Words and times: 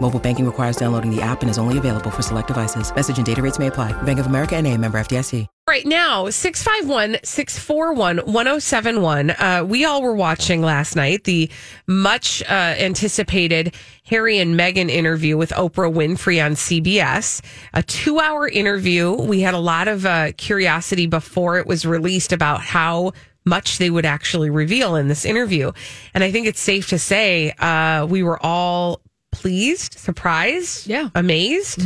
Mobile 0.00 0.20
banking 0.20 0.46
requires 0.46 0.76
downloading 0.76 1.14
the 1.14 1.20
app 1.20 1.42
and 1.42 1.50
is 1.50 1.58
only 1.58 1.78
available 1.78 2.10
for 2.10 2.22
select 2.22 2.48
devices. 2.48 2.94
Message 2.94 3.16
and 3.16 3.26
data 3.26 3.42
rates 3.42 3.58
may 3.58 3.66
apply. 3.66 3.90
Bank 4.02 4.18
of 4.18 4.26
America 4.26 4.54
and 4.54 4.66
a 4.66 4.76
member 4.76 4.98
FDIC. 4.98 5.46
Right 5.68 5.84
now, 5.84 6.30
651 6.30 7.18
641 7.24 8.18
1071. 8.18 9.30
Uh, 9.30 9.64
we 9.66 9.84
all 9.84 10.00
were 10.00 10.14
watching 10.14 10.62
last 10.62 10.94
night 10.94 11.24
the 11.24 11.50
much 11.88 12.40
uh, 12.44 12.76
anticipated 12.78 13.74
Harry 14.04 14.38
and 14.38 14.56
Meghan 14.56 14.88
interview 14.88 15.36
with 15.36 15.50
Oprah 15.50 15.92
Winfrey 15.92 16.44
on 16.44 16.52
CBS. 16.52 17.42
A 17.74 17.82
two 17.82 18.20
hour 18.20 18.48
interview. 18.48 19.12
We 19.12 19.40
had 19.40 19.54
a 19.54 19.58
lot 19.58 19.88
of 19.88 20.06
uh, 20.06 20.30
curiosity 20.36 21.08
before 21.08 21.58
it 21.58 21.66
was 21.66 21.84
released 21.84 22.32
about 22.32 22.60
how 22.60 23.10
much 23.44 23.78
they 23.78 23.90
would 23.90 24.06
actually 24.06 24.50
reveal 24.50 24.94
in 24.94 25.08
this 25.08 25.24
interview. 25.24 25.72
And 26.14 26.22
I 26.22 26.30
think 26.30 26.46
it's 26.46 26.60
safe 26.60 26.88
to 26.90 26.98
say 26.98 27.50
uh, 27.58 28.06
we 28.08 28.22
were 28.22 28.40
all 28.40 29.00
pleased, 29.40 29.98
surprised, 29.98 30.86
Yeah. 30.88 31.08
amazed. 31.14 31.82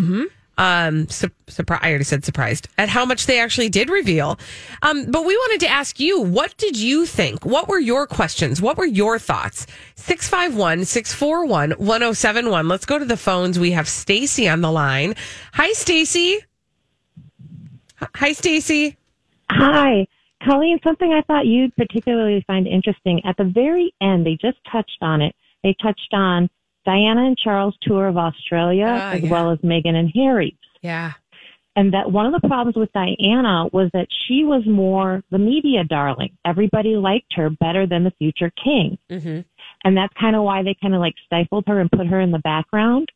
Um, 0.58 1.08
su- 1.08 1.30
surprised. 1.48 1.82
I 1.84 1.88
already 1.88 2.04
said 2.04 2.22
surprised 2.24 2.68
at 2.76 2.90
how 2.90 3.06
much 3.06 3.24
they 3.26 3.38
actually 3.40 3.70
did 3.70 3.88
reveal. 3.88 4.38
Um, 4.82 5.06
but 5.06 5.24
we 5.24 5.34
wanted 5.34 5.60
to 5.60 5.68
ask 5.68 5.98
you, 5.98 6.20
what 6.20 6.54
did 6.58 6.76
you 6.78 7.06
think? 7.06 7.46
What 7.46 7.66
were 7.66 7.78
your 7.78 8.06
questions? 8.06 8.60
What 8.60 8.76
were 8.76 8.84
your 8.84 9.18
thoughts? 9.18 9.66
651 9.94 10.84
641 10.84 11.70
1071. 11.78 12.68
Let's 12.68 12.84
go 12.84 12.98
to 12.98 13.06
the 13.06 13.16
phones. 13.16 13.58
We 13.58 13.70
have 13.70 13.88
Stacy 13.88 14.48
on 14.50 14.60
the 14.60 14.70
line. 14.70 15.14
Hi, 15.54 15.72
Stacy. 15.72 16.40
Hi, 18.16 18.32
Stacy. 18.32 18.96
Hi. 19.50 20.06
Colleen, 20.42 20.78
something 20.84 21.12
I 21.12 21.22
thought 21.22 21.46
you'd 21.46 21.74
particularly 21.76 22.42
find 22.46 22.66
interesting. 22.66 23.20
At 23.24 23.36
the 23.36 23.44
very 23.44 23.92
end, 24.00 24.26
they 24.26 24.36
just 24.40 24.58
touched 24.70 24.98
on 25.02 25.20
it. 25.22 25.34
They 25.62 25.74
touched 25.82 26.12
on 26.12 26.48
Diana 26.84 27.26
and 27.26 27.36
Charles' 27.38 27.76
tour 27.82 28.08
of 28.08 28.16
Australia, 28.16 28.86
Ah, 28.88 29.12
as 29.12 29.22
yeah. 29.22 29.30
well 29.30 29.50
as 29.50 29.58
Meghan 29.58 29.94
and 29.94 30.10
Harry. 30.14 30.56
Yeah. 30.82 31.12
And 31.76 31.94
that 31.94 32.10
one 32.10 32.26
of 32.26 32.40
the 32.40 32.46
problems 32.48 32.76
with 32.76 32.92
Diana 32.92 33.66
was 33.72 33.90
that 33.92 34.08
she 34.26 34.44
was 34.44 34.66
more 34.66 35.22
the 35.30 35.38
media 35.38 35.84
darling. 35.84 36.36
Everybody 36.44 36.96
liked 36.96 37.32
her 37.34 37.48
better 37.48 37.86
than 37.86 38.02
the 38.04 38.10
future 38.18 38.50
king. 38.62 38.98
Mm-hmm. 39.08 39.40
And 39.84 39.96
that's 39.96 40.12
kind 40.20 40.34
of 40.36 40.42
why 40.42 40.62
they 40.62 40.74
kind 40.80 40.94
of 40.94 41.00
like 41.00 41.14
stifled 41.26 41.64
her 41.68 41.80
and 41.80 41.90
put 41.90 42.06
her 42.08 42.20
in 42.20 42.32
the 42.32 42.38
background. 42.40 43.08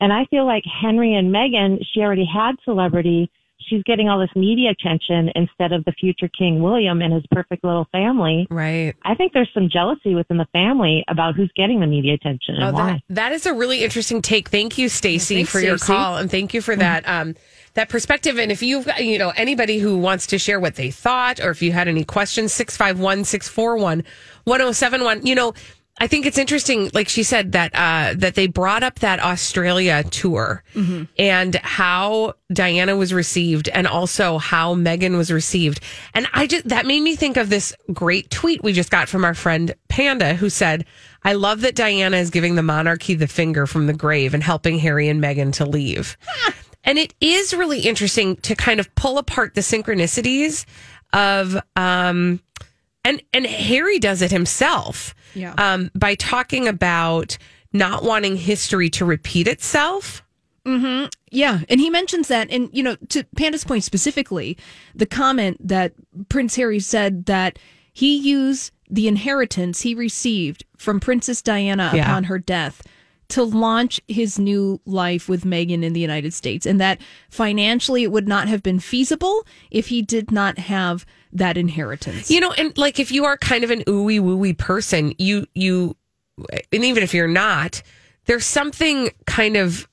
And 0.00 0.12
I 0.12 0.26
feel 0.26 0.46
like 0.46 0.62
Henry 0.64 1.14
and 1.14 1.34
Meghan, 1.34 1.84
she 1.92 2.00
already 2.00 2.24
had 2.24 2.52
celebrity. 2.64 3.30
She's 3.60 3.82
getting 3.82 4.08
all 4.08 4.18
this 4.18 4.30
media 4.34 4.70
attention 4.70 5.30
instead 5.34 5.72
of 5.72 5.84
the 5.84 5.92
future 5.92 6.28
King 6.28 6.62
William 6.62 7.02
and 7.02 7.12
his 7.12 7.24
perfect 7.30 7.64
little 7.64 7.86
family. 7.92 8.46
Right. 8.50 8.94
I 9.04 9.14
think 9.14 9.32
there's 9.32 9.50
some 9.52 9.68
jealousy 9.70 10.14
within 10.14 10.38
the 10.38 10.46
family 10.52 11.04
about 11.08 11.34
who's 11.34 11.50
getting 11.56 11.80
the 11.80 11.86
media 11.86 12.14
attention 12.14 12.54
and 12.54 12.64
Oh, 12.64 12.72
why. 12.72 12.92
that, 13.08 13.14
that 13.14 13.32
is 13.32 13.46
a 13.46 13.52
really 13.52 13.82
interesting 13.84 14.22
take. 14.22 14.48
Thank 14.48 14.78
you, 14.78 14.88
Stacy, 14.88 15.36
Thanks, 15.36 15.50
for 15.50 15.60
your 15.60 15.76
call, 15.78 16.16
and 16.16 16.30
thank 16.30 16.54
you 16.54 16.62
for 16.62 16.76
that 16.76 17.06
um, 17.08 17.34
that 17.74 17.88
perspective. 17.88 18.38
And 18.38 18.50
if 18.50 18.62
you've 18.62 18.86
got, 18.86 19.04
you 19.04 19.18
know 19.18 19.32
anybody 19.36 19.78
who 19.78 19.98
wants 19.98 20.26
to 20.28 20.38
share 20.38 20.58
what 20.60 20.76
they 20.76 20.90
thought, 20.90 21.38
or 21.40 21.50
if 21.50 21.60
you 21.60 21.72
had 21.72 21.88
any 21.88 22.04
questions, 22.04 22.52
651 22.52 23.24
641 23.24 24.04
1071. 24.44 25.26
You 25.26 25.34
know, 25.34 25.52
I 26.00 26.06
think 26.06 26.26
it's 26.26 26.38
interesting, 26.38 26.90
like 26.94 27.08
she 27.08 27.22
said, 27.22 27.52
that 27.52 27.74
uh, 27.74 28.14
that 28.16 28.34
they 28.34 28.46
brought 28.46 28.82
up 28.82 29.00
that 29.00 29.20
Australia 29.20 30.04
tour 30.04 30.62
and 31.18 31.54
how 31.56 32.34
Diana 32.52 32.96
was 32.96 33.12
received, 33.12 33.68
and 33.68 33.86
also 33.86 34.38
how 34.38 34.74
Meghan 34.74 35.16
was 35.16 35.32
received. 35.32 35.80
And 36.14 36.28
I 36.32 36.46
just 36.46 36.68
that 36.68 36.86
made 36.86 37.00
me 37.00 37.16
think 37.16 37.36
of 37.36 37.50
this 37.50 37.74
great 37.92 38.30
tweet 38.30 38.62
we 38.62 38.72
just 38.72 38.90
got 38.90 39.08
from 39.08 39.24
our 39.24 39.34
friend 39.34 39.74
Panda, 39.88 40.34
who 40.34 40.50
said, 40.50 40.84
"I 41.24 41.32
love 41.32 41.62
that 41.62 41.74
Diana 41.74 42.16
is 42.16 42.30
giving 42.30 42.54
the 42.54 42.62
monarchy 42.62 43.14
the 43.14 43.26
finger 43.26 43.66
from 43.66 43.86
the 43.86 43.92
grave 43.92 44.34
and 44.34 44.42
helping 44.42 44.78
Harry 44.78 45.08
and 45.08 45.22
Meghan 45.22 45.52
to 45.54 45.66
leave." 45.66 46.16
and 46.84 46.96
it 46.96 47.12
is 47.20 47.52
really 47.54 47.80
interesting 47.80 48.36
to 48.36 48.54
kind 48.54 48.78
of 48.78 48.94
pull 48.94 49.18
apart 49.18 49.54
the 49.54 49.62
synchronicities 49.62 50.64
of 51.12 51.58
um 51.74 52.40
and 53.08 53.22
and 53.32 53.46
Harry 53.46 53.98
does 53.98 54.20
it 54.22 54.30
himself 54.30 55.14
Yeah. 55.34 55.54
um 55.58 55.90
by 55.94 56.14
talking 56.14 56.68
about 56.68 57.38
not 57.72 58.02
wanting 58.02 58.36
history 58.36 58.88
to 58.90 59.04
repeat 59.04 59.46
itself 59.48 60.22
Yeah, 61.30 61.60
and 61.70 61.80
he 61.80 61.88
mentions 61.88 62.28
that, 62.28 62.50
and 62.50 62.68
you 62.72 62.82
know, 62.82 62.96
to 63.08 63.24
Panda's 63.36 63.64
point 63.64 63.84
specifically, 63.84 64.56
the 64.94 65.06
comment 65.06 65.56
that 65.66 65.92
Prince 66.28 66.56
Harry 66.56 66.78
said 66.80 67.24
that 67.26 67.58
he 67.94 68.16
used 68.16 68.72
the 68.90 69.08
inheritance 69.08 69.80
he 69.80 69.94
received 69.94 70.64
from 70.76 71.00
Princess 71.00 71.40
Diana 71.42 71.90
Yeah. 71.94 72.02
upon 72.02 72.24
her 72.24 72.38
death 72.38 72.82
to 73.28 73.44
launch 73.44 74.00
his 74.08 74.38
new 74.38 74.80
life 74.86 75.28
with 75.28 75.44
Meghan 75.44 75.82
in 75.82 75.92
the 75.92 76.00
United 76.00 76.32
States, 76.32 76.64
and 76.66 76.80
that 76.80 77.00
financially 77.28 78.02
it 78.02 78.10
would 78.10 78.26
not 78.26 78.48
have 78.48 78.62
been 78.62 78.80
feasible 78.80 79.46
if 79.70 79.88
he 79.88 80.02
did 80.02 80.30
not 80.30 80.58
have 80.58 81.04
that 81.32 81.58
inheritance. 81.58 82.30
you 82.30 82.40
know 82.40 82.52
and 82.52 82.76
like 82.78 82.98
if 82.98 83.12
you 83.12 83.26
are 83.26 83.36
kind 83.36 83.62
of 83.62 83.70
an 83.70 83.80
ooey 83.82 84.18
wooey 84.18 84.56
person 84.56 85.14
you 85.18 85.46
you 85.54 85.94
and 86.72 86.84
even 86.84 87.02
if 87.02 87.12
you're 87.12 87.28
not 87.28 87.82
there's 88.24 88.46
something 88.46 89.10
kind 89.26 89.56
of 89.56 89.86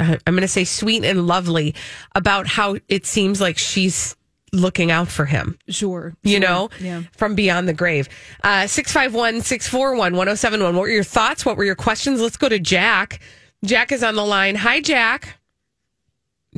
i'm 0.00 0.18
going 0.26 0.42
to 0.42 0.48
say 0.48 0.64
sweet 0.64 1.02
and 1.02 1.26
lovely 1.26 1.74
about 2.14 2.46
how 2.46 2.76
it 2.88 3.06
seems 3.06 3.40
like 3.40 3.56
she's 3.56 4.14
looking 4.52 4.90
out 4.90 5.08
for 5.08 5.24
him 5.24 5.58
Sure, 5.68 6.14
you 6.22 6.32
sure. 6.32 6.40
know, 6.40 6.70
yeah. 6.80 7.02
from 7.12 7.34
beyond 7.34 7.68
the 7.68 7.72
grave. 7.72 8.08
Uh, 8.44 8.66
651 8.66 9.40
641 9.40 10.12
1071. 10.12 10.74
What 10.74 10.82
were 10.82 10.88
your 10.88 11.02
thoughts? 11.04 11.46
What 11.46 11.56
were 11.56 11.64
your 11.64 11.74
questions? 11.74 12.20
Let's 12.20 12.36
go 12.36 12.48
to 12.48 12.58
Jack. 12.58 13.20
Jack 13.64 13.92
is 13.92 14.02
on 14.02 14.14
the 14.14 14.24
line. 14.24 14.56
Hi, 14.56 14.80
Jack. 14.80 15.38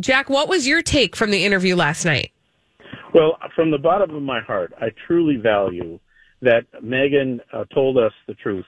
Jack, 0.01 0.29
what 0.29 0.49
was 0.49 0.67
your 0.67 0.83
take 0.83 1.15
from 1.15 1.31
the 1.31 1.45
interview 1.45 1.77
last 1.77 2.05
night? 2.05 2.33
Well, 3.15 3.39
from 3.55 3.71
the 3.71 3.79
bottom 3.79 4.15
of 4.15 4.23
my 4.23 4.41
heart, 4.41 4.73
I 4.81 4.89
truly 5.07 5.37
value 5.37 6.01
that 6.43 6.63
Meghan 6.83 7.39
uh, 7.53 7.65
told 7.73 7.97
us 7.97 8.13
the 8.27 8.35
truth 8.35 8.65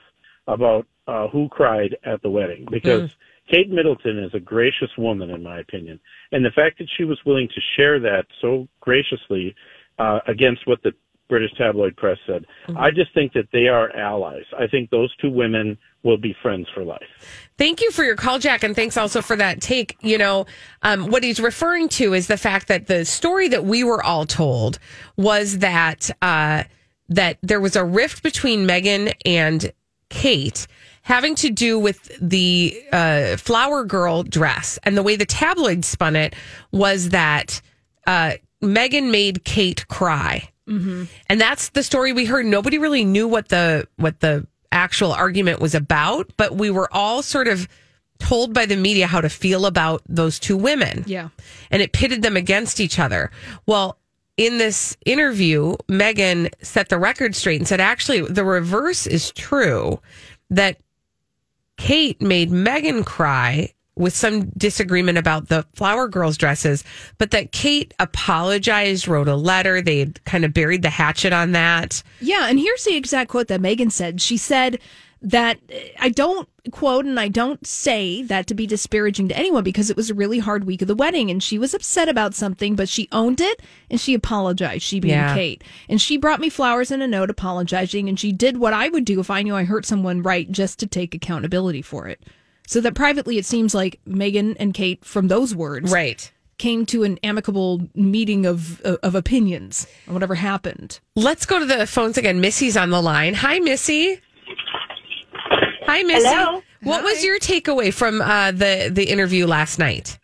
about 0.47 0.87
uh, 1.09 1.27
who 1.29 1.49
cried 1.49 1.97
at 2.05 2.23
the 2.23 2.31
wedding 2.31 2.67
because 2.71 3.11
Kate 3.51 3.71
Middleton 3.71 4.19
is 4.19 4.35
a 4.35 4.41
gracious 4.41 4.91
woman, 4.99 5.31
in 5.31 5.43
my 5.43 5.61
opinion. 5.61 6.01
And 6.33 6.45
the 6.45 6.51
fact 6.51 6.79
that 6.79 6.89
she 6.97 7.05
was 7.05 7.19
willing 7.25 7.49
to 7.49 7.61
share 7.77 8.01
that 8.01 8.27
so 8.41 8.69
graciously 8.81 9.55
uh, 9.99 10.21
against 10.27 10.67
what 10.67 10.83
the 10.83 10.93
British 11.29 11.51
tabloid 11.59 11.97
press 11.97 12.19
said, 12.27 12.45
I 12.77 12.91
just 12.91 13.13
think 13.13 13.33
that 13.33 13.49
they 13.53 13.67
are 13.67 13.95
allies. 13.97 14.45
I 14.57 14.67
think 14.67 14.91
those 14.91 15.15
two 15.17 15.31
women 15.31 15.77
will 16.05 16.19
be 16.19 16.35
friends 16.41 16.69
for 16.73 16.85
life. 16.85 17.03
Thank 17.59 17.81
you 17.81 17.91
for 17.91 18.05
your 18.05 18.15
call, 18.15 18.39
Jack, 18.39 18.63
and 18.63 18.77
thanks 18.77 18.97
also 18.97 19.21
for 19.21 19.35
that 19.37 19.61
take. 19.61 19.97
You 20.01 20.19
know, 20.19 20.47
um, 20.83 21.09
what 21.11 21.25
he's 21.25 21.41
referring 21.41 21.89
to 21.91 22.15
is 22.15 22.29
the 22.29 22.37
fact 22.37 22.69
that 22.69 22.87
the 22.87 23.05
story 23.05 23.49
that 23.49 23.65
we 23.65 23.83
were 23.83 24.03
all 24.03 24.25
told 24.25 24.79
was 25.17 25.59
that 25.59 26.11
uh, 26.23 26.65
that 27.09 27.39
there 27.43 27.61
was 27.61 27.77
a 27.77 27.85
rift 27.85 28.23
between 28.23 28.67
Meghan 28.67 29.13
and 29.25 29.73
Kate 30.09 30.67
having 31.07 31.37
to 31.37 31.51
do 31.51 31.79
with 31.79 32.11
the 32.21 32.83
uh, 32.93 33.37
flower 33.37 33.85
girl 33.85 34.25
dress, 34.25 34.77
and 34.83 34.97
the 34.97 35.05
way 35.05 35.15
the 35.15 35.25
tabloid 35.25 35.85
spun 35.85 36.17
it 36.17 36.35
was 36.73 37.11
that 37.11 37.61
uh, 38.09 38.33
Meghan 38.61 39.13
made 39.13 39.45
Kate 39.45 39.87
cry. 39.87 40.49
And 40.69 41.41
that's 41.41 41.69
the 41.69 41.85
story 41.85 42.13
we 42.13 42.25
heard. 42.25 42.45
Nobody 42.45 42.77
really 42.79 43.05
knew 43.05 43.29
what 43.29 43.51
the 43.51 43.87
what 43.99 44.19
the 44.19 44.49
actual 44.73 45.13
argument 45.13 45.61
was 45.61 45.77
about 45.77 46.33
but 46.37 46.57
we 46.57 46.71
were 46.71 46.93
all 46.93 47.23
sort 47.23 47.47
of 47.47 47.69
told 48.19 48.53
by 48.53 48.67
the 48.67 48.75
media 48.77 49.07
how 49.07 49.21
to 49.21 49.29
feel 49.29 49.65
about 49.65 50.03
those 50.09 50.41
two 50.41 50.57
women. 50.57 51.05
Yeah. 51.07 51.29
and 51.71 51.81
it 51.81 51.93
pitted 51.93 52.21
them 52.23 52.37
against 52.37 52.81
each 52.81 52.99
other. 52.99 53.31
Well 53.67 53.97
in 54.37 54.59
this 54.59 54.97
interview 55.07 55.77
meghan 55.89 56.53
set 56.63 56.89
the 56.89 56.99
record 56.99 57.37
straight 57.37 57.61
and 57.61 57.69
said 57.69 57.81
actually 57.81 58.23
the 58.23 58.45
reverse 58.45 59.07
is 59.07 59.31
true 59.31 60.01
that 60.51 60.79
kate 61.77 62.21
made 62.21 62.51
meghan 62.51 63.05
cry 63.05 63.73
with 63.97 64.15
some 64.15 64.51
disagreement 64.51 65.17
about 65.17 65.49
the 65.49 65.65
flower 65.75 66.07
girls 66.07 66.37
dresses, 66.37 66.85
but 67.19 67.31
that 67.31 67.53
Kate 67.53 67.95
apologized, 67.99 69.09
wrote 69.09 69.29
a 69.29 69.37
letter. 69.37 69.81
They 69.81 70.07
kind 70.25 70.45
of 70.45 70.53
buried 70.53 70.83
the 70.83 70.91
hatchet 70.91 71.33
on 71.33 71.53
that. 71.53 72.03
Yeah, 72.21 72.47
and 72.49 72.61
here's 72.61 72.85
the 72.85 72.95
exact 72.95 73.31
quote 73.31 73.49
that 73.49 73.61
Meghan 73.61 73.91
said. 73.91 74.21
She 74.21 74.37
said 74.37 74.79
that 75.27 75.59
I 75.99 76.09
don't 76.09 76.49
quote 76.71 77.05
and 77.05 77.19
I 77.19 77.27
don't 77.27 77.67
say 77.67 78.23
that 78.23 78.47
to 78.47 78.55
be 78.55 78.65
disparaging 78.67 79.29
to 79.29 79.37
anyone 79.37 79.65
because 79.65 79.91
it 79.91 79.97
was 79.97 80.09
a 80.09 80.15
really 80.15 80.39
hard 80.39 80.65
week 80.65 80.83
of 80.83 80.89
the 80.89 80.95
wedding 80.95 81.31
and 81.33 81.43
she 81.43 81.59
was 81.59 81.75
upset 81.75 82.09
about 82.09 82.33
something, 82.35 82.77
but 82.77 82.89
she 82.89 83.09
owned 83.11 83.41
it 83.41 83.61
and 83.91 84.01
she 84.01 84.15
apologized, 84.15 84.85
she 84.85 85.01
being 85.01 85.15
Yeah. 85.15 85.35
Kate. 85.35 85.65
And 85.89 86.01
she 86.01 86.17
brought 86.17 86.39
me 86.41 86.49
flowers 86.49 86.93
and 86.93 87.03
a 87.03 87.09
note 87.09 87.29
apologizing 87.29 88.09
and 88.09 88.19
she 88.21 88.31
did 88.31 88.57
what 88.59 88.73
I 88.73 88.89
would 88.89 89.05
do 89.05 89.19
if 89.19 89.29
I 89.29 89.43
knew 89.43 89.57
I 89.57 89.65
hurt 89.65 89.85
someone 89.85 90.23
right 90.23 90.51
just 90.51 90.79
to 90.79 90.87
take 90.87 91.13
accountability 91.15 91.83
for 91.83 92.07
it. 92.07 92.23
So 92.69 92.81
that 92.81 92.95
privately 92.95 93.37
it 93.39 93.47
seems 93.47 93.75
like 93.75 93.99
Meghan 94.09 94.55
and 94.61 94.73
Kate 94.75 95.05
from 95.05 95.27
those 95.27 95.55
words 95.57 95.91
Right. 95.91 96.31
came 96.59 96.87
to 96.87 97.03
an 97.03 97.19
amicable 97.25 97.83
meeting 97.97 98.47
of 98.47 98.81
of 98.81 99.15
opinions 99.17 99.87
on 100.07 100.15
whatever 100.15 100.37
happened. 100.37 101.01
Let's 101.17 101.47
go 101.47 101.59
to 101.59 101.65
the 101.67 101.87
phones 101.87 102.17
again. 102.17 102.41
Missy's 102.41 102.77
on 102.77 102.91
the 102.91 103.03
line. 103.03 103.35
Hi, 103.35 103.59
Missy. 103.59 104.21
Hi, 105.87 106.03
Missy. 106.03 106.27
Hello. 106.29 106.63
What 106.83 107.03
was 107.05 107.25
your 107.25 107.39
takeaway 107.39 107.93
from 107.93 108.21
uh, 108.21 108.53
the 108.53 108.91
the 108.93 109.05
interview 109.05 109.47
last 109.47 109.79
night? 109.79 110.19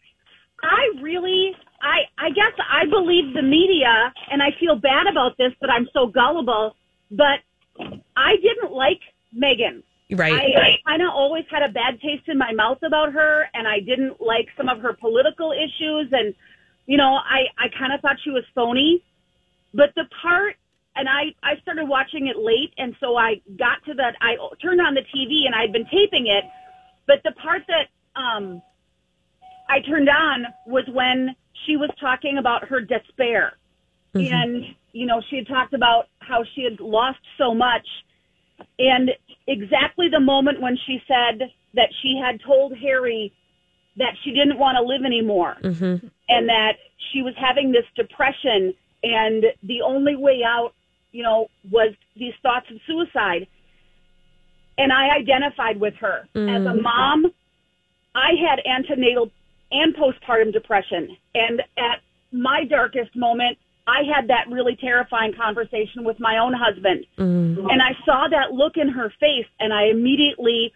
I 0.62 1.00
really, 1.02 1.54
I, 1.82 2.02
I 2.18 2.30
guess 2.30 2.52
I 2.70 2.86
believe 2.86 3.34
the 3.34 3.42
media, 3.42 4.12
and 4.30 4.42
I 4.42 4.50
feel 4.60 4.76
bad 4.76 5.06
about 5.10 5.36
this, 5.38 5.52
but 5.60 5.70
I'm 5.70 5.88
so 5.92 6.06
gullible. 6.06 6.76
But 7.10 7.40
I 8.16 8.36
didn't 8.36 8.72
like 8.72 9.00
Meghan. 9.36 9.82
Right. 10.10 10.32
I, 10.32 10.60
I 10.60 10.76
kind 10.86 11.02
of 11.02 11.08
always 11.08 11.44
had 11.50 11.62
a 11.62 11.72
bad 11.72 12.00
taste 12.00 12.28
in 12.28 12.38
my 12.38 12.52
mouth 12.52 12.78
about 12.84 13.12
her, 13.12 13.48
and 13.54 13.66
I 13.66 13.80
didn't 13.80 14.20
like 14.20 14.48
some 14.56 14.68
of 14.68 14.80
her 14.80 14.92
political 14.92 15.52
issues, 15.52 16.08
and 16.12 16.34
you 16.86 16.96
know, 16.96 17.14
I, 17.14 17.46
I 17.58 17.68
kind 17.78 17.92
of 17.92 18.00
thought 18.00 18.16
she 18.22 18.30
was 18.30 18.44
phony. 18.54 19.02
But 19.74 19.94
the 19.96 20.04
part, 20.20 20.56
and 20.94 21.08
I, 21.08 21.34
I 21.42 21.60
started 21.62 21.88
watching 21.88 22.26
it 22.26 22.36
late, 22.36 22.72
and 22.76 22.94
so 23.00 23.16
I 23.16 23.40
got 23.58 23.84
to 23.86 23.94
that. 23.94 24.14
I 24.20 24.36
turned 24.60 24.80
on 24.80 24.94
the 24.94 25.00
TV, 25.00 25.46
and 25.46 25.54
I'd 25.54 25.72
been 25.72 25.86
taping 25.86 26.26
it, 26.26 26.44
but 27.06 27.22
the 27.24 27.32
part 27.32 27.62
that 27.68 28.20
um, 28.20 28.62
I 29.68 29.80
turned 29.80 30.08
on 30.08 30.46
was 30.66 30.84
when 30.92 31.34
she 31.66 31.76
was 31.76 31.90
talking 32.00 32.38
about 32.38 32.68
her 32.68 32.80
despair. 32.80 33.54
And, 34.32 34.64
you 34.92 35.06
know, 35.06 35.22
she 35.30 35.36
had 35.36 35.48
talked 35.48 35.72
about 35.72 36.08
how 36.20 36.44
she 36.54 36.64
had 36.64 36.80
lost 36.80 37.20
so 37.38 37.54
much. 37.54 37.86
And 38.78 39.10
exactly 39.46 40.08
the 40.10 40.20
moment 40.20 40.60
when 40.60 40.76
she 40.86 41.02
said 41.08 41.50
that 41.74 41.88
she 42.02 42.20
had 42.22 42.40
told 42.46 42.76
Harry 42.76 43.32
that 43.96 44.14
she 44.22 44.30
didn't 44.32 44.58
want 44.58 44.76
to 44.76 44.82
live 44.82 45.02
anymore 45.04 45.56
and 46.28 46.48
that 46.48 46.72
she 47.12 47.22
was 47.22 47.34
having 47.38 47.72
this 47.72 47.84
depression 47.96 48.74
and 49.02 49.44
the 49.62 49.82
only 49.82 50.16
way 50.16 50.42
out, 50.46 50.72
you 51.12 51.22
know, 51.22 51.48
was 51.70 51.94
these 52.16 52.34
thoughts 52.42 52.66
of 52.70 52.78
suicide. 52.86 53.46
And 54.78 54.92
I 54.92 55.16
identified 55.16 55.78
with 55.78 55.94
her. 56.00 56.26
As 56.34 56.62
a 56.64 56.74
mm. 56.74 56.82
mom, 56.82 57.26
I 58.14 58.30
had 58.40 58.58
antenatal 58.66 59.30
and 59.70 59.94
postpartum 59.94 60.52
depression. 60.52 61.16
And 61.34 61.60
at 61.78 62.00
my 62.32 62.64
darkest 62.68 63.14
moment, 63.14 63.58
I 63.86 64.02
had 64.14 64.28
that 64.28 64.50
really 64.50 64.76
terrifying 64.76 65.34
conversation 65.34 66.04
with 66.04 66.18
my 66.20 66.38
own 66.38 66.54
husband. 66.54 67.04
Mm. 67.18 67.70
And 67.70 67.82
I 67.82 67.92
saw 68.04 68.28
that 68.30 68.52
look 68.52 68.76
in 68.76 68.88
her 68.88 69.12
face 69.20 69.46
and 69.60 69.72
I 69.72 69.86
immediately 69.90 70.72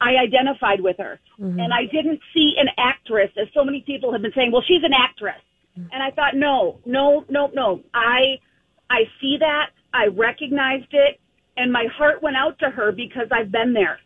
I 0.00 0.16
identified 0.16 0.80
with 0.80 0.96
her. 0.98 1.18
Mm-hmm. 1.40 1.60
And 1.60 1.72
I 1.72 1.84
didn't 1.90 2.20
see 2.34 2.54
an 2.58 2.68
actress 2.78 3.30
as 3.40 3.48
so 3.54 3.64
many 3.64 3.82
people 3.86 4.12
have 4.12 4.22
been 4.22 4.32
saying, 4.34 4.52
well, 4.52 4.64
she's 4.66 4.82
an 4.84 4.92
actress. 4.92 5.40
Mm. 5.78 5.88
And 5.92 6.02
I 6.02 6.10
thought, 6.10 6.34
no, 6.34 6.80
no, 6.84 7.24
no, 7.28 7.50
no. 7.54 7.82
I 7.94 8.38
I 8.90 9.04
see 9.20 9.36
that. 9.40 9.70
I 9.92 10.06
recognized 10.06 10.92
it 10.92 11.20
and 11.56 11.72
my 11.72 11.86
heart 11.96 12.22
went 12.22 12.36
out 12.36 12.58
to 12.60 12.70
her 12.70 12.92
because 12.92 13.28
I've 13.30 13.50
been 13.50 13.72
there 13.72 13.98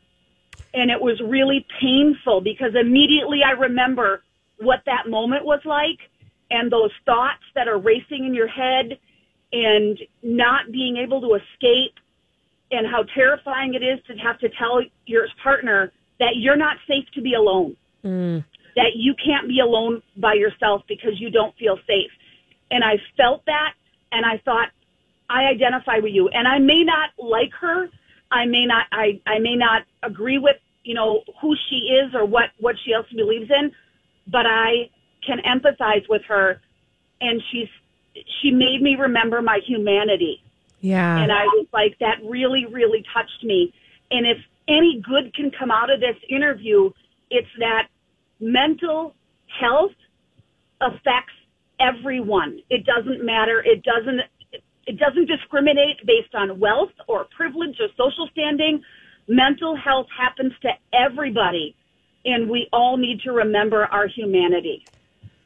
and 0.75 0.91
it 0.91 1.01
was 1.01 1.21
really 1.21 1.67
painful 1.81 2.41
because 2.41 2.73
immediately 2.81 3.41
I 3.45 3.53
remember 3.53 4.23
what 4.59 4.81
that 4.87 5.09
moment 5.09 5.45
was 5.45 5.61
like 5.65 5.99
and 6.51 6.71
those 6.71 6.91
thoughts 7.07 7.43
that 7.55 7.69
are 7.69 7.79
racing 7.79 8.25
in 8.25 8.35
your 8.35 8.49
head 8.49 8.99
and 9.53 9.99
not 10.23 10.71
being 10.71 10.97
able 10.97 11.21
to 11.21 11.35
escape 11.35 11.95
and 12.71 12.87
how 12.87 13.03
terrifying 13.15 13.75
it 13.75 13.83
is 13.83 13.99
to 14.07 14.15
have 14.15 14.39
to 14.39 14.49
tell 14.59 14.81
your 15.07 15.27
partner 15.43 15.93
that 16.21 16.37
you're 16.37 16.57
not 16.57 16.77
safe 16.87 17.05
to 17.15 17.21
be 17.21 17.35
alone. 17.35 17.77
Mm. 18.05 18.45
That 18.77 18.93
you 18.95 19.15
can't 19.25 19.49
be 19.49 19.59
alone 19.61 20.03
by 20.17 20.35
yourself 20.35 20.83
because 20.87 21.19
you 21.19 21.31
don't 21.31 21.57
feel 21.57 21.77
safe. 21.87 22.11
And 22.71 22.85
I 22.85 22.95
felt 23.17 23.45
that 23.47 23.75
and 24.13 24.25
I 24.25 24.41
thought, 24.45 24.69
I 25.31 25.45
identify 25.45 25.99
with 25.99 26.13
you. 26.13 26.29
And 26.29 26.47
I 26.47 26.59
may 26.59 26.83
not 26.83 27.11
like 27.17 27.53
her. 27.61 27.89
I 28.31 28.45
may 28.47 28.67
not, 28.67 28.87
I, 28.93 29.21
I 29.27 29.39
may 29.39 29.57
not 29.57 29.85
agree 30.03 30.39
with, 30.39 30.57
you 30.83 30.95
know, 30.95 31.23
who 31.41 31.55
she 31.69 31.77
is 31.77 32.15
or 32.15 32.27
what, 32.27 32.51
what 32.59 32.77
she 32.85 32.93
else 32.93 33.07
believes 33.15 33.51
in, 33.51 33.73
but 34.27 34.45
I 34.47 34.91
can 35.27 35.39
empathize 35.39 36.09
with 36.09 36.23
her. 36.29 36.61
And 37.21 37.41
she's, 37.51 37.69
she 38.41 38.51
made 38.51 38.83
me 38.83 38.97
remember 38.97 39.41
my 39.41 39.61
humanity. 39.65 40.43
Yeah. 40.81 41.23
And 41.23 41.31
I 41.31 41.45
was 41.45 41.67
like, 41.73 41.97
that 42.01 42.19
really, 42.25 42.67
really 42.67 43.05
touched 43.15 43.45
me. 43.45 43.73
And 44.11 44.27
if 44.27 44.39
any 44.67 45.01
good 45.07 45.35
can 45.35 45.51
come 45.51 45.71
out 45.71 45.93
of 45.93 46.01
this 46.01 46.17
interview, 46.29 46.91
it's 47.31 47.49
that 47.59 47.89
mental 48.41 49.15
health 49.61 49.93
affects 50.81 51.35
everyone. 51.79 52.63
It 52.71 52.85
doesn't 52.85 53.25
matter. 53.25 53.63
It 53.65 53.83
doesn't, 53.83 54.23
it 54.91 54.97
doesn't 54.99 55.27
discriminate 55.35 55.99
based 56.07 56.35
on 56.35 56.59
wealth 56.59 56.95
or 57.07 57.27
privilege 57.37 57.77
or 57.85 57.89
social 57.97 58.27
standing. 58.33 58.83
Mental 59.29 59.77
health 59.77 60.09
happens 60.25 60.53
to 60.63 60.71
everybody. 60.93 61.75
And 62.25 62.51
we 62.51 62.69
all 62.73 62.97
need 62.97 63.21
to 63.27 63.33
remember 63.33 63.81
our 63.87 64.07
humanity. 64.09 64.85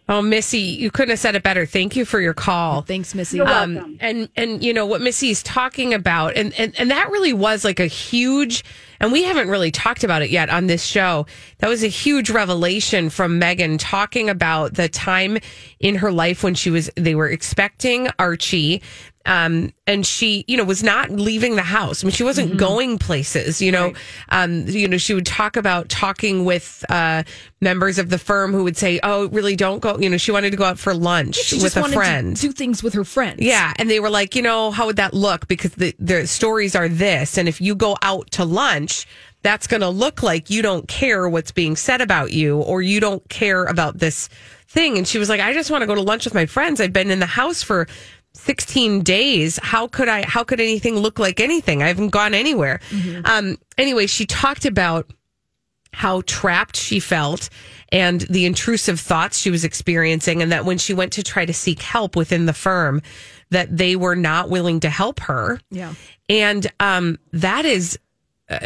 Oh, 0.06 0.20
Missy, 0.20 0.58
you 0.58 0.90
couldn't 0.90 1.10
have 1.10 1.18
said 1.18 1.34
it 1.34 1.42
better. 1.42 1.64
Thank 1.64 1.96
you 1.96 2.04
for 2.04 2.20
your 2.20 2.34
call. 2.34 2.82
Thanks, 2.82 3.14
Missy. 3.14 3.38
You're 3.38 3.48
Um, 3.48 3.74
welcome. 3.74 3.96
and 4.00 4.28
and 4.36 4.62
you 4.62 4.74
know 4.74 4.84
what 4.84 5.00
Missy's 5.00 5.42
talking 5.42 5.94
about, 5.94 6.36
and, 6.36 6.52
and 6.58 6.74
and 6.78 6.90
that 6.90 7.10
really 7.10 7.32
was 7.32 7.64
like 7.64 7.80
a 7.80 7.86
huge, 7.86 8.64
and 9.00 9.12
we 9.12 9.22
haven't 9.22 9.48
really 9.48 9.70
talked 9.70 10.04
about 10.04 10.20
it 10.20 10.28
yet 10.28 10.50
on 10.50 10.66
this 10.66 10.84
show. 10.84 11.24
That 11.60 11.68
was 11.68 11.82
a 11.82 11.88
huge 11.88 12.28
revelation 12.28 13.08
from 13.08 13.40
Meghan 13.40 13.76
talking 13.80 14.28
about 14.28 14.74
the 14.74 14.90
time 14.90 15.38
in 15.80 15.94
her 15.96 16.12
life 16.12 16.42
when 16.44 16.54
she 16.54 16.68
was 16.70 16.90
they 16.96 17.14
were 17.14 17.28
expecting 17.30 18.08
Archie. 18.18 18.82
Um, 19.26 19.72
and 19.86 20.06
she, 20.06 20.44
you 20.46 20.56
know, 20.56 20.64
was 20.64 20.82
not 20.82 21.10
leaving 21.10 21.56
the 21.56 21.62
house. 21.62 22.04
I 22.04 22.06
mean, 22.06 22.12
she 22.12 22.24
wasn't 22.24 22.56
going 22.58 22.98
places, 22.98 23.62
you 23.62 23.72
know. 23.72 23.94
Um, 24.28 24.66
you 24.66 24.86
know, 24.86 24.98
she 24.98 25.14
would 25.14 25.26
talk 25.26 25.56
about 25.56 25.88
talking 25.88 26.44
with 26.44 26.84
uh, 26.90 27.22
members 27.60 27.98
of 27.98 28.10
the 28.10 28.18
firm 28.18 28.52
who 28.52 28.64
would 28.64 28.76
say, 28.76 29.00
"Oh, 29.02 29.28
really, 29.28 29.56
don't 29.56 29.80
go." 29.80 29.98
You 29.98 30.10
know, 30.10 30.16
she 30.18 30.30
wanted 30.30 30.50
to 30.50 30.56
go 30.56 30.64
out 30.64 30.78
for 30.78 30.94
lunch 30.94 31.36
she 31.36 31.56
with 31.56 31.64
just 31.64 31.76
a 31.76 31.80
wanted 31.80 31.94
friend. 31.94 32.36
to 32.36 32.42
do 32.42 32.52
things 32.52 32.82
with 32.82 32.94
her 32.94 33.04
friends. 33.04 33.40
Yeah, 33.40 33.72
and 33.76 33.90
they 33.90 34.00
were 34.00 34.10
like, 34.10 34.34
you 34.34 34.42
know, 34.42 34.70
how 34.70 34.86
would 34.86 34.96
that 34.96 35.14
look? 35.14 35.48
Because 35.48 35.72
the 35.72 35.94
the 35.98 36.26
stories 36.26 36.76
are 36.76 36.88
this, 36.88 37.38
and 37.38 37.48
if 37.48 37.60
you 37.60 37.74
go 37.74 37.96
out 38.02 38.30
to 38.32 38.44
lunch, 38.44 39.06
that's 39.42 39.66
going 39.66 39.80
to 39.80 39.88
look 39.88 40.22
like 40.22 40.50
you 40.50 40.60
don't 40.62 40.86
care 40.86 41.28
what's 41.28 41.52
being 41.52 41.76
said 41.76 42.00
about 42.00 42.32
you, 42.32 42.58
or 42.60 42.82
you 42.82 43.00
don't 43.00 43.26
care 43.30 43.64
about 43.64 43.98
this 43.98 44.28
thing. 44.68 44.98
And 44.98 45.06
she 45.08 45.18
was 45.18 45.28
like, 45.28 45.40
I 45.40 45.52
just 45.52 45.70
want 45.70 45.82
to 45.82 45.86
go 45.86 45.94
to 45.94 46.02
lunch 46.02 46.24
with 46.24 46.34
my 46.34 46.46
friends. 46.46 46.80
I've 46.80 46.92
been 46.92 47.10
in 47.10 47.20
the 47.20 47.26
house 47.26 47.62
for. 47.62 47.86
16 48.34 49.02
days 49.02 49.58
how 49.62 49.86
could 49.86 50.08
i 50.08 50.22
how 50.26 50.44
could 50.44 50.60
anything 50.60 50.96
look 50.96 51.18
like 51.18 51.40
anything? 51.40 51.82
I 51.82 51.88
haven't 51.88 52.10
gone 52.10 52.34
anywhere. 52.34 52.80
Um 53.24 53.56
anyway 53.78 54.06
she 54.06 54.26
talked 54.26 54.64
about 54.64 55.10
how 55.92 56.22
trapped 56.26 56.76
she 56.76 56.98
felt 56.98 57.48
and 57.92 58.22
the 58.22 58.44
intrusive 58.46 58.98
thoughts 58.98 59.38
she 59.38 59.50
was 59.50 59.64
experiencing 59.64 60.42
and 60.42 60.50
that 60.50 60.64
when 60.64 60.76
she 60.78 60.92
went 60.92 61.12
to 61.12 61.22
try 61.22 61.46
to 61.46 61.52
seek 61.52 61.80
help 61.80 62.16
within 62.16 62.46
the 62.46 62.52
firm 62.52 63.00
that 63.50 63.76
they 63.76 63.94
were 63.94 64.16
not 64.16 64.50
willing 64.50 64.80
to 64.80 64.90
help 64.90 65.20
her. 65.20 65.60
Yeah. 65.70 65.94
and 66.28 66.66
um, 66.80 67.18
that 67.32 67.64
is 67.64 67.96
uh, 68.50 68.58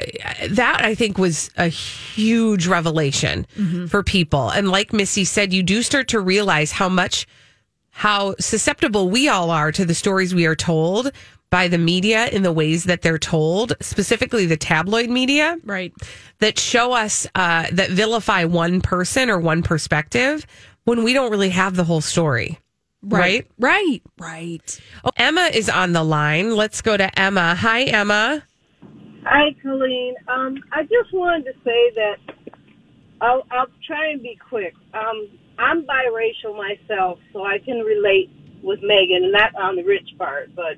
that 0.49 0.81
I 0.83 0.95
think 0.95 1.19
was 1.19 1.51
a 1.59 1.69
huge 1.69 2.67
revelation 2.67 3.47
for 3.89 4.03
people. 4.03 4.49
And 4.49 4.71
like 4.71 4.93
Missy 4.95 5.25
said, 5.25 5.53
you 5.53 5.63
do 5.63 5.83
start 5.83 6.09
to 6.09 6.21
realize 6.21 6.73
how 6.73 6.89
much 6.89 7.27
how 7.99 8.37
susceptible 8.39 9.11
we 9.11 9.29
all 9.29 9.51
are 9.51 9.73
to 9.73 9.85
the 9.85 9.93
stories 9.95 10.33
we 10.33 10.47
are 10.47 10.55
told 10.55 11.11
by 11.51 11.67
the 11.67 11.79
media 11.79 12.29
in 12.29 12.43
the 12.45 12.53
ways 12.53 12.85
that 12.85 13.03
they're 13.03 13.19
told, 13.19 13.73
specifically 13.81 14.47
the 14.47 14.57
tabloid 14.57 15.11
media 15.11 15.57
Right. 15.65 15.93
that 16.39 16.61
show 16.61 16.93
us 16.93 17.27
uh, 17.35 17.67
that 17.73 17.91
vilify 17.91 18.45
one 18.45 18.81
person 18.81 19.29
or 19.29 19.41
one 19.41 19.65
perspective 19.65 20.47
when 20.85 21.03
we 21.03 21.13
don't 21.13 21.33
really 21.33 21.49
have 21.49 21.75
the 21.75 21.83
whole 21.83 22.01
story. 22.01 22.61
Right. 23.03 23.49
Right. 23.59 24.01
Right. 24.17 24.81
Oh, 25.05 25.11
Emma 25.17 25.51
is 25.53 25.69
on 25.69 25.93
the 25.93 26.05
line. 26.05 26.55
Let's 26.55 26.81
go 26.83 26.97
to 26.97 27.19
Emma. 27.19 27.57
Hi, 27.57 27.83
Emma. 27.83 28.45
Hi, 29.25 29.57
Colleen. 29.61 30.15
Um, 30.29 30.57
I 30.73 30.83
just 30.83 31.13
wanted 31.13 31.47
to 31.47 31.53
say 31.65 31.91
that 31.97 32.17
I'll, 33.21 33.43
I'll 33.51 33.67
try 33.85 34.11
and 34.13 34.23
be 34.23 34.39
quick. 34.49 34.75
Um, 34.95 35.29
I'm 35.59 35.85
biracial 35.85 36.57
myself, 36.57 37.19
so 37.33 37.45
I 37.45 37.59
can 37.59 37.81
relate 37.81 38.31
with 38.63 38.81
Meghan, 38.81 39.25
and 39.25 39.33
not 39.33 39.55
on 39.57 39.77
the 39.77 39.83
rich 39.83 40.09
part. 40.17 40.55
But 40.55 40.77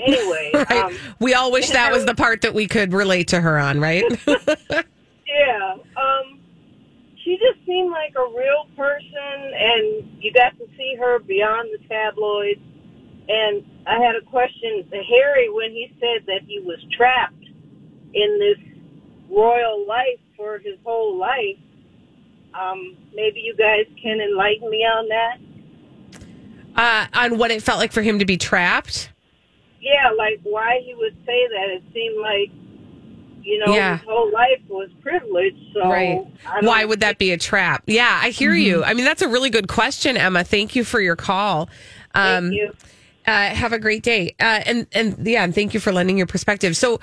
anyway, 0.00 0.52
Right. 0.54 0.70
um, 0.70 0.96
we 1.20 1.34
all 1.34 1.52
wish 1.52 1.68
that 1.70 1.92
was 1.92 2.04
the 2.04 2.14
part 2.16 2.42
that 2.42 2.54
we 2.54 2.66
could 2.66 2.92
relate 2.92 3.28
to 3.28 3.40
her 3.40 3.58
on, 3.58 3.80
right? 3.80 4.04
yeah, 4.26 5.74
um, 5.96 6.40
she 7.24 7.36
just 7.36 7.64
seemed 7.66 7.90
like 7.90 8.14
a 8.16 8.28
real 8.36 8.66
person, 8.76 9.52
and 9.54 10.22
you 10.22 10.32
got 10.32 10.56
to 10.58 10.66
see 10.76 10.96
her 10.98 11.18
beyond 11.20 11.68
the 11.72 11.86
tabloids. 11.88 12.60
And 13.28 13.64
I 13.86 14.00
had 14.00 14.16
a 14.16 14.24
question 14.24 14.88
to 14.90 15.02
Harry 15.02 15.50
when 15.50 15.70
he 15.70 15.92
said 16.00 16.26
that 16.26 16.42
he 16.46 16.60
was 16.60 16.78
trapped 16.96 17.44
in 18.14 18.38
this 18.38 18.58
royal 19.30 19.86
life 19.86 20.18
for 20.36 20.58
his 20.58 20.78
whole 20.84 21.18
life. 21.18 21.58
Um, 22.58 22.96
maybe 23.14 23.40
you 23.40 23.54
guys 23.56 23.84
can 24.02 24.20
enlighten 24.20 24.68
me 24.70 24.78
on 24.78 25.08
that. 25.08 25.38
uh, 26.76 27.06
on 27.14 27.38
what 27.38 27.50
it 27.50 27.62
felt 27.62 27.78
like 27.78 27.92
for 27.92 28.02
him 28.02 28.18
to 28.20 28.24
be 28.24 28.36
trapped. 28.36 29.10
Yeah, 29.80 30.10
like 30.16 30.40
why 30.42 30.80
he 30.84 30.94
would 30.94 31.16
say 31.26 31.46
that. 31.48 31.68
It 31.70 31.82
seemed 31.92 32.18
like, 32.20 32.50
you 33.42 33.58
know, 33.64 33.74
Yeah. 33.74 33.98
his 33.98 34.06
whole 34.08 34.30
life 34.32 34.60
was 34.68 34.88
privileged. 35.02 35.56
So 35.74 35.88
right. 35.88 36.24
Why 36.60 36.84
would 36.84 37.00
that 37.00 37.18
be 37.18 37.32
a 37.32 37.36
trap? 37.36 37.82
Yeah, 37.86 38.20
I 38.22 38.30
hear 38.30 38.54
you. 38.54 38.84
I 38.84 38.94
mean, 38.94 39.04
that's 39.04 39.22
a 39.22 39.28
really 39.28 39.50
good 39.50 39.68
question, 39.68 40.16
Emma. 40.16 40.44
Thank 40.44 40.74
you 40.76 40.84
for 40.84 41.00
your 41.00 41.16
call. 41.16 41.68
Um, 42.14 42.50
Thank 42.50 42.54
you. 42.54 42.72
Uh, 43.26 43.48
have 43.50 43.72
a 43.72 43.78
great 43.78 44.02
day. 44.02 44.34
Uh, 44.40 44.62
and 44.64 44.86
and 44.92 45.26
yeah, 45.26 45.44
and 45.44 45.54
thank 45.54 45.74
you 45.74 45.80
for 45.80 45.92
lending 45.92 46.16
your 46.18 46.26
perspective. 46.26 46.76
So. 46.76 47.00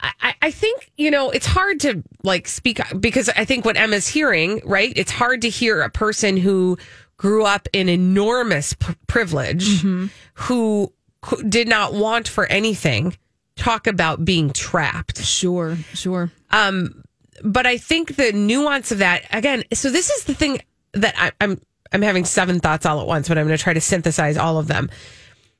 I, 0.00 0.34
I 0.42 0.50
think 0.50 0.90
you 0.96 1.10
know 1.10 1.30
it's 1.30 1.46
hard 1.46 1.80
to 1.80 2.02
like 2.22 2.46
speak 2.48 2.80
because 3.00 3.28
I 3.30 3.44
think 3.44 3.64
what 3.64 3.76
Emma's 3.76 4.06
hearing, 4.08 4.60
right? 4.64 4.92
It's 4.96 5.10
hard 5.10 5.42
to 5.42 5.48
hear 5.48 5.80
a 5.82 5.90
person 5.90 6.36
who 6.36 6.76
grew 7.16 7.44
up 7.44 7.68
in 7.72 7.88
enormous 7.88 8.74
p- 8.74 8.94
privilege, 9.06 9.82
who 10.34 10.92
c- 11.24 11.42
did 11.48 11.68
not 11.68 11.94
want 11.94 12.28
for 12.28 12.44
anything, 12.46 13.16
talk 13.56 13.86
about 13.86 14.24
being 14.24 14.50
trapped. 14.52 15.22
Sure, 15.22 15.76
sure. 15.94 16.30
Um, 16.50 17.02
but 17.42 17.66
I 17.66 17.78
think 17.78 18.16
the 18.16 18.32
nuance 18.32 18.92
of 18.92 18.98
that 18.98 19.22
again. 19.32 19.64
So 19.72 19.90
this 19.90 20.10
is 20.10 20.24
the 20.24 20.34
thing 20.34 20.60
that 20.92 21.14
I, 21.16 21.32
I'm 21.40 21.60
I'm 21.92 22.02
having 22.02 22.24
seven 22.24 22.58
thoughts 22.60 22.84
all 22.84 23.00
at 23.00 23.06
once, 23.06 23.28
but 23.28 23.38
I'm 23.38 23.46
going 23.46 23.56
to 23.56 23.62
try 23.62 23.72
to 23.72 23.80
synthesize 23.80 24.36
all 24.36 24.58
of 24.58 24.66
them. 24.66 24.90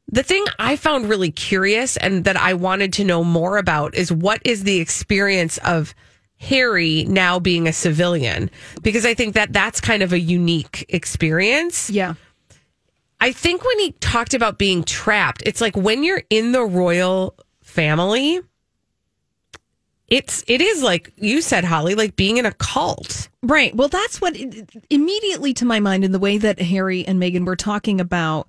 The 0.09 0.23
thing 0.23 0.45
I 0.59 0.77
found 0.77 1.09
really 1.09 1.31
curious 1.31 1.97
and 1.97 2.25
that 2.25 2.37
I 2.37 2.55
wanted 2.55 2.93
to 2.95 3.05
know 3.05 3.25
more 3.25 3.57
about 3.57 3.95
is 3.95 4.13
what 4.13 4.41
is 4.45 4.65
the 4.65 4.79
experience 4.79 5.59
of 5.59 5.95
Harry 6.37 7.05
now 7.05 7.39
being 7.39 7.67
a 7.67 7.73
civilian 7.73 8.51
because 8.83 9.07
I 9.07 9.15
think 9.15 9.35
that 9.35 9.53
that's 9.53 9.81
kind 9.81 10.03
of 10.03 10.13
a 10.13 10.19
unique 10.19 10.85
experience. 10.89 11.89
Yeah. 11.89 12.15
I 13.21 13.33
think 13.33 13.65
when 13.65 13.79
he 13.79 13.93
talked 13.93 14.35
about 14.35 14.59
being 14.59 14.85
trapped, 14.85 15.43
it's 15.47 15.61
like 15.61 15.77
when 15.77 16.05
you're 16.05 16.23
in 16.29 16.53
the 16.53 16.63
royal 16.63 17.35
family, 17.63 18.41
it's 20.09 20.45
it 20.47 20.61
is 20.61 20.83
like 20.83 21.13
you 21.17 21.41
said, 21.41 21.65
Holly, 21.65 21.95
like 21.95 22.17
being 22.17 22.37
in 22.37 22.45
a 22.45 22.53
cult. 22.53 23.29
Right. 23.43 23.75
Well, 23.75 23.89
that's 23.89 24.21
what 24.21 24.37
immediately 24.91 25.55
to 25.55 25.65
my 25.65 25.81
mind 25.81 26.05
in 26.05 26.13
the 26.13 26.19
way 26.19 26.37
that 26.37 26.61
Harry 26.61 27.07
and 27.07 27.21
Meghan 27.21 27.47
were 27.47 27.57
talking 27.57 28.01
about 28.01 28.49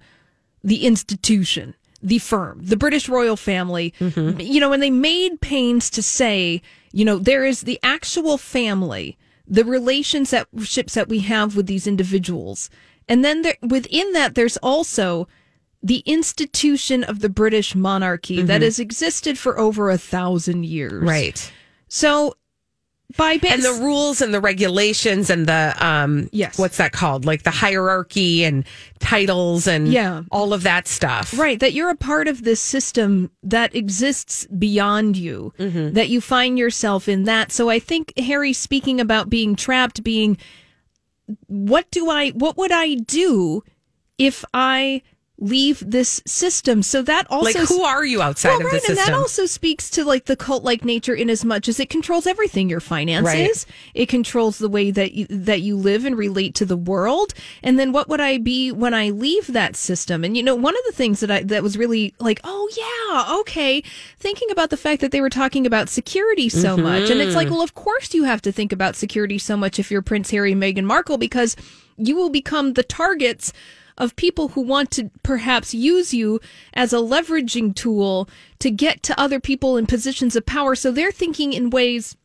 the 0.65 0.86
institution, 0.86 1.75
the 2.01 2.19
firm, 2.19 2.60
the 2.63 2.75
British 2.75 3.07
royal 3.07 3.38
family. 3.38 3.93
Mm-hmm. 4.00 4.39
You 4.41 4.60
know, 4.60 4.74
and 4.74 4.84
they 4.84 4.89
made 4.89 5.39
pains 5.39 5.89
to 5.91 6.01
say, 6.01 6.62
you 6.91 7.05
know, 7.05 7.17
there 7.17 7.45
is 7.45 7.62
the 7.62 7.79
actual 7.84 8.38
family, 8.38 9.17
the 9.48 9.63
relationships 9.63 10.93
that 10.95 11.07
we 11.07 11.19
have 11.19 11.55
with 11.55 11.67
these 11.67 11.88
individuals. 11.88 12.69
And 13.07 13.24
then 13.24 13.43
there, 13.43 13.57
within 13.62 14.12
that, 14.13 14.34
there's 14.34 14.57
also 14.57 15.27
the 15.84 16.00
institution 16.07 17.03
of 17.03 17.19
the 17.19 17.29
British 17.29 17.75
monarchy 17.75 18.41
that 18.41 18.55
mm-hmm. 18.55 18.63
has 18.63 18.79
existed 18.79 19.38
for 19.38 19.60
over 19.60 19.91
a 19.91 20.00
thousand 20.00 20.65
years. 20.65 21.03
Right. 21.03 21.53
So 21.88 22.34
by 23.17 23.38
base, 23.38 23.51
And 23.53 23.63
the 23.63 23.84
rules 23.84 24.22
and 24.22 24.34
the 24.34 24.41
regulations 24.41 25.29
and 25.29 25.45
the 25.48 25.74
um 25.79 26.29
Yes. 26.31 26.57
what's 26.57 26.77
that 26.77 26.91
called? 26.91 27.25
Like 27.25 27.43
the 27.43 27.51
hierarchy 27.51 28.43
and 28.43 28.65
titles 29.00 29.67
and 29.67 29.88
Yeah. 29.88 30.24
all 30.31 30.53
of 30.53 30.63
that 30.63 30.88
stuff. 30.88 31.38
Right, 31.38 31.60
that 31.60 31.74
you're 31.74 31.89
a 31.89 31.95
part 31.95 32.27
of 32.27 32.43
this 32.43 32.60
system 32.60 33.31
that 33.43 33.75
exists 33.75 34.45
beyond 34.48 35.17
you, 35.17 35.53
Mm-hmm. 35.60 35.93
that 35.93 36.10
you 36.10 36.22
find 36.22 36.57
yourself 36.57 37.07
in 37.07 37.24
that. 37.24 37.51
So 37.51 37.69
I 37.69 37.79
think 37.79 38.13
Harry 38.17 38.53
speaking 38.53 39.00
about 39.00 39.29
being 39.29 39.55
trapped, 39.55 40.03
being 40.03 40.38
what 41.48 41.89
do 41.91 42.10
I, 42.10 42.29
what 42.31 42.57
would 42.57 42.72
I 42.72 42.95
do 42.95 43.63
if 44.17 44.45
I 44.53 45.01
leave 45.37 45.83
this 45.85 46.21
system? 46.25 46.81
So 46.83 47.01
that 47.03 47.27
also 47.29 47.59
Like 47.59 47.67
who 47.67 47.83
are 47.83 48.05
you 48.05 48.21
outside 48.21 48.49
well, 48.49 48.59
of 48.61 48.65
right, 48.65 48.73
the 48.73 48.79
system? 48.79 48.97
and 48.97 49.07
that 49.07 49.13
also 49.13 49.45
speaks 49.45 49.89
to 49.91 50.05
like 50.05 50.25
the 50.25 50.35
cult 50.35 50.63
like 50.63 50.85
nature 50.85 51.13
in 51.13 51.29
as 51.29 51.43
much 51.43 51.67
as 51.67 51.79
it 51.79 51.89
controls 51.89 52.25
everything 52.25 52.69
your 52.69 52.79
finances. 52.79 53.65
It 53.93 54.07
controls 54.07 54.57
the 54.57 54.69
way 54.69 54.91
that 54.91 55.13
you, 55.13 55.27
that 55.29 55.61
you 55.61 55.75
live 55.75 56.05
and 56.05 56.17
relate 56.17 56.55
to 56.55 56.65
the 56.65 56.77
world. 56.77 57.33
And 57.63 57.77
then 57.77 57.91
what 57.91 58.07
would 58.09 58.21
i 58.21 58.37
be 58.37 58.71
when 58.71 58.93
i 58.93 59.09
leave 59.09 59.47
that 59.47 59.75
system? 59.75 60.23
And 60.23 60.37
you 60.37 60.43
know 60.43 60.55
one 60.55 60.75
of 60.75 60.81
the 60.85 60.93
things 60.93 61.19
that 61.19 61.31
i 61.31 61.43
that 61.43 61.63
was 61.63 61.77
really 61.77 62.13
like 62.19 62.39
oh 62.43 62.69
yeah 62.77 63.39
okay 63.41 63.81
thinking 64.19 64.49
about 64.51 64.69
the 64.69 64.77
fact 64.77 65.01
that 65.01 65.11
they 65.11 65.21
were 65.21 65.29
talking 65.29 65.65
about 65.65 65.89
security 65.89 66.49
so 66.49 66.75
mm-hmm. 66.75 66.83
much. 66.83 67.09
And 67.09 67.21
it's 67.21 67.35
like 67.35 67.49
well 67.49 67.61
of 67.61 67.73
course 67.75 68.13
you 68.13 68.23
have 68.23 68.41
to 68.43 68.51
think 68.51 68.71
about 68.71 68.95
security 68.95 69.37
so 69.37 69.57
much 69.57 69.79
if 69.79 69.91
you're 69.91 70.01
prince 70.01 70.31
harry 70.31 70.51
and 70.53 70.61
meghan 70.61 70.83
markle 70.83 71.17
because 71.17 71.55
you 71.97 72.15
will 72.15 72.29
become 72.29 72.73
the 72.73 72.83
targets 72.83 73.53
of 73.97 74.15
people 74.15 74.49
who 74.49 74.61
want 74.61 74.91
to 74.91 75.09
perhaps 75.23 75.73
use 75.73 76.13
you 76.13 76.39
as 76.73 76.91
a 76.93 76.97
leveraging 76.97 77.75
tool 77.75 78.29
to 78.59 78.69
get 78.69 79.01
to 79.03 79.19
other 79.19 79.39
people 79.39 79.77
in 79.77 79.85
positions 79.85 80.35
of 80.35 80.45
power. 80.45 80.75
So 80.75 80.91
they're 80.91 81.11
thinking 81.11 81.53
in 81.53 81.69
ways 81.69 82.17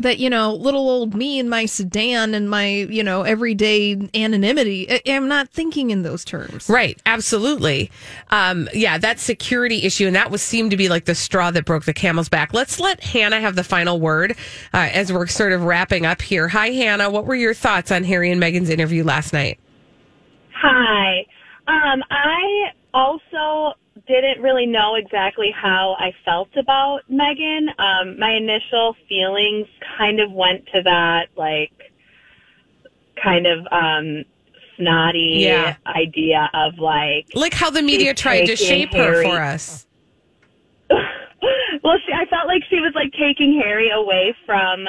that, 0.00 0.18
you 0.18 0.28
know, 0.28 0.52
little 0.52 0.90
old 0.90 1.14
me 1.14 1.38
and 1.38 1.48
my 1.48 1.66
sedan 1.66 2.34
and 2.34 2.50
my, 2.50 2.66
you 2.66 3.04
know, 3.04 3.22
everyday 3.22 3.96
anonymity, 4.12 4.90
I- 4.90 5.02
I'm 5.06 5.28
not 5.28 5.50
thinking 5.50 5.90
in 5.90 6.02
those 6.02 6.24
terms. 6.24 6.68
Right, 6.68 7.00
absolutely. 7.06 7.92
Um, 8.30 8.68
yeah, 8.74 8.98
that 8.98 9.20
security 9.20 9.84
issue, 9.84 10.08
and 10.08 10.16
that 10.16 10.32
was 10.32 10.42
seemed 10.42 10.72
to 10.72 10.76
be 10.76 10.88
like 10.88 11.04
the 11.04 11.14
straw 11.14 11.52
that 11.52 11.64
broke 11.64 11.84
the 11.84 11.92
camel's 11.94 12.28
back. 12.28 12.52
Let's 12.52 12.80
let 12.80 13.04
Hannah 13.04 13.40
have 13.40 13.54
the 13.54 13.62
final 13.62 14.00
word 14.00 14.32
uh, 14.72 14.88
as 14.92 15.12
we're 15.12 15.28
sort 15.28 15.52
of 15.52 15.62
wrapping 15.62 16.06
up 16.06 16.20
here. 16.22 16.48
Hi, 16.48 16.70
Hannah. 16.70 17.08
What 17.08 17.24
were 17.26 17.36
your 17.36 17.54
thoughts 17.54 17.92
on 17.92 18.02
Harry 18.02 18.32
and 18.32 18.42
Meghan's 18.42 18.70
interview 18.70 19.04
last 19.04 19.32
night? 19.32 19.60
Hi. 20.56 21.03
Um, 21.66 22.02
I 22.10 22.70
also 22.92 23.74
didn't 24.06 24.42
really 24.42 24.66
know 24.66 24.96
exactly 24.96 25.50
how 25.54 25.96
I 25.98 26.12
felt 26.24 26.48
about 26.56 27.00
Meghan. 27.10 27.68
Um, 27.78 28.18
my 28.18 28.32
initial 28.32 28.94
feelings 29.08 29.66
kind 29.96 30.20
of 30.20 30.30
went 30.32 30.66
to 30.74 30.82
that, 30.82 31.28
like, 31.36 31.72
kind 33.22 33.46
of 33.46 33.66
um, 33.70 34.24
snotty 34.76 35.38
Yeah. 35.42 35.76
idea 35.86 36.50
of 36.52 36.78
like, 36.78 37.26
Like 37.34 37.54
how 37.54 37.70
the 37.70 37.82
media 37.82 38.14
tried 38.14 38.46
to 38.46 38.56
shape 38.56 38.92
her 38.92 39.22
for 39.22 39.40
us. 39.40 39.86
well, 40.90 41.96
she, 42.04 42.12
I 42.12 42.26
felt 42.26 42.46
like 42.46 42.62
she 42.68 42.76
was 42.80 42.92
like 42.94 43.12
taking 43.12 43.60
Harry 43.62 43.90
away 43.90 44.34
from 44.44 44.86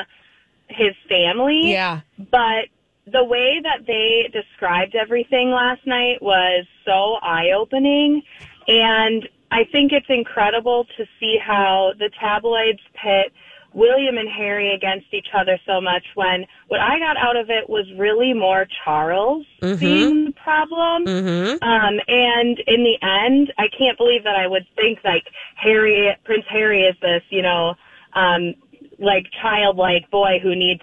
his 0.68 0.94
family. 1.08 1.72
Yeah. 1.72 2.02
But 2.18 2.68
the 3.12 3.24
way 3.24 3.62
that 3.62 3.86
they 3.86 4.30
described 4.34 4.96
everything 4.96 5.52
last 5.52 5.86
night 5.86 6.22
was 6.22 6.66
so 6.86 7.16
eye 7.22 7.52
opening. 7.56 8.24
And 8.68 9.28
I 9.52 9.64
think 9.72 9.92
it's 9.92 10.10
incredible 10.10 10.86
to 10.98 11.06
see 11.20 11.38
how 11.38 11.94
the 12.00 12.10
tabloids 12.20 12.82
pit 12.94 13.32
William 13.74 14.18
and 14.18 14.30
Harry 14.30 14.74
against 14.74 15.14
each 15.14 15.28
other 15.38 15.60
so 15.66 15.82
much 15.82 16.04
when 16.16 16.46
what 16.70 16.80
I 16.80 16.98
got 16.98 17.18
out 17.18 17.36
of 17.36 17.50
it 17.50 17.70
was 17.70 17.86
really 17.98 18.34
more 18.34 18.66
Charles 18.84 19.46
being 19.60 20.26
the 20.26 20.32
problem. 20.32 21.06
Mm-hmm. 21.06 21.62
Um, 21.62 22.00
and 22.08 22.60
in 22.68 22.84
the 22.84 22.98
end, 23.02 23.54
I 23.58 23.68
can't 23.68 23.98
believe 23.98 24.24
that 24.24 24.36
I 24.36 24.48
would 24.48 24.66
think 24.78 25.00
like 25.04 25.26
Harry, 25.56 26.16
Prince 26.24 26.46
Harry 26.50 26.84
is 26.84 26.96
this, 27.02 27.22
you 27.30 27.42
know, 27.42 27.76
um, 28.14 28.56
like 28.98 29.26
childlike 29.42 30.10
boy 30.10 30.40
who 30.42 30.56
needs 30.56 30.82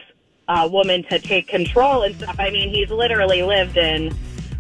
a 0.60 0.68
woman 0.68 1.02
to 1.04 1.18
take 1.18 1.48
control 1.48 2.02
and 2.02 2.14
stuff. 2.16 2.36
I 2.38 2.50
mean, 2.50 2.68
he's 2.70 2.90
literally 2.90 3.42
lived 3.42 3.76
in 3.76 4.14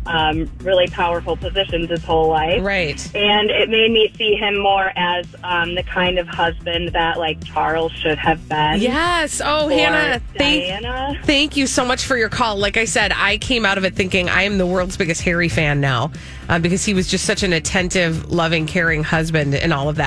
um, 0.06 0.50
really 0.62 0.88
powerful 0.88 1.36
positions 1.36 1.90
his 1.90 2.02
whole 2.02 2.28
life. 2.28 2.62
Right. 2.62 3.14
And 3.14 3.50
it 3.50 3.68
made 3.68 3.90
me 3.90 4.12
see 4.16 4.34
him 4.34 4.58
more 4.58 4.90
as 4.96 5.26
um, 5.44 5.74
the 5.74 5.82
kind 5.82 6.18
of 6.18 6.26
husband 6.26 6.90
that 6.92 7.18
like 7.18 7.42
Charles 7.44 7.92
should 7.92 8.18
have 8.18 8.48
been. 8.48 8.80
Yes. 8.80 9.40
Oh, 9.44 9.68
Hannah, 9.68 10.20
thank, 10.36 10.64
Diana. 10.64 11.20
thank 11.24 11.56
you 11.56 11.66
so 11.66 11.84
much 11.84 12.04
for 12.04 12.16
your 12.16 12.28
call. 12.28 12.56
Like 12.56 12.76
I 12.76 12.84
said, 12.84 13.12
I 13.14 13.38
came 13.38 13.64
out 13.64 13.78
of 13.78 13.84
it 13.84 13.94
thinking 13.94 14.28
I 14.28 14.42
am 14.42 14.58
the 14.58 14.66
world's 14.66 14.96
biggest 14.96 15.22
Harry 15.22 15.48
fan 15.48 15.80
now 15.80 16.10
uh, 16.48 16.58
because 16.58 16.84
he 16.84 16.94
was 16.94 17.06
just 17.06 17.24
such 17.24 17.42
an 17.42 17.52
attentive, 17.52 18.30
loving, 18.30 18.66
caring 18.66 19.04
husband 19.04 19.54
and 19.54 19.72
all 19.72 19.88
of 19.88 19.96
that. 19.96 20.00